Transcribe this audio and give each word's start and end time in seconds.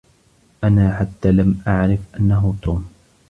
أنا 0.63 0.95
حتى 0.95 1.31
لم 1.31 1.61
أعرف 1.67 1.99
أنه 2.19 2.55
توم. 2.63 2.89